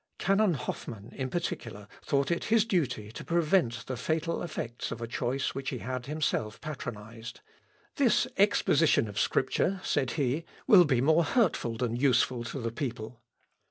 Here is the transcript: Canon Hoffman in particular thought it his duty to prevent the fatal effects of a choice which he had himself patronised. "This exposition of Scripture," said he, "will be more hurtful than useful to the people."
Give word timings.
Canon 0.17 0.55
Hoffman 0.55 1.09
in 1.13 1.29
particular 1.29 1.87
thought 2.01 2.31
it 2.31 2.45
his 2.45 2.65
duty 2.65 3.11
to 3.11 3.23
prevent 3.23 3.85
the 3.85 3.95
fatal 3.95 4.41
effects 4.41 4.89
of 4.89 4.99
a 4.99 5.05
choice 5.05 5.53
which 5.53 5.69
he 5.69 5.77
had 5.77 6.07
himself 6.07 6.59
patronised. 6.59 7.41
"This 7.97 8.25
exposition 8.35 9.07
of 9.07 9.19
Scripture," 9.19 9.79
said 9.83 10.09
he, 10.17 10.43
"will 10.65 10.85
be 10.85 11.01
more 11.01 11.23
hurtful 11.23 11.77
than 11.77 11.95
useful 11.95 12.43
to 12.45 12.59
the 12.59 12.71
people." 12.71 13.21